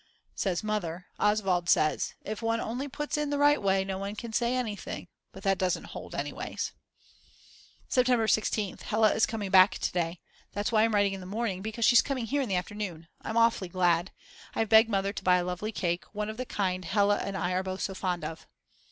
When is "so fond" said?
17.81-18.23